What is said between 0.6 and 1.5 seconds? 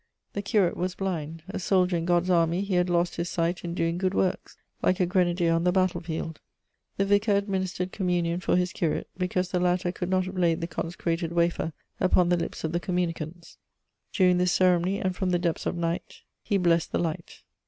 was blind: